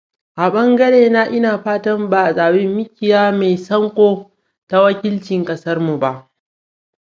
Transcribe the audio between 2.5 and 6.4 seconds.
mikiya mai sanko ta wakilci kasarmu ba.